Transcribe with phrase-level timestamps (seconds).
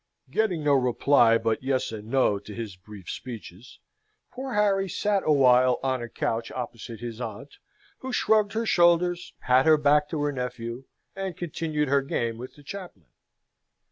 [0.31, 3.77] Getting no reply but Yes and No to his brief speeches,
[4.31, 7.59] poor Harry sat a while on a couch opposite his aunt,
[7.99, 10.85] who shrugged her shoulders, had her back to her nephew,
[11.15, 13.05] and continued her game with the chaplain.